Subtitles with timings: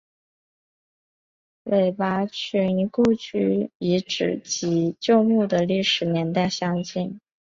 [1.65, 6.49] 韦拔群故居遗址及旧墓的历史年代为
[6.83, 7.19] 近代。